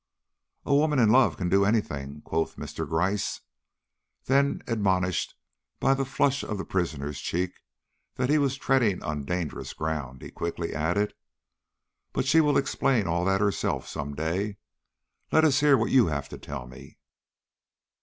[0.65, 2.89] "A woman in love can do any thing," quoth Mr.
[2.89, 3.41] Gryce.
[4.25, 5.35] Then admonished
[5.79, 7.61] by the flush of the prisoner's cheek
[8.15, 11.13] that he was treading on dangerous ground, he quickly added:
[12.13, 14.57] "But she will explain all that herself some day.
[15.31, 16.97] Let us hear what you have to tell me."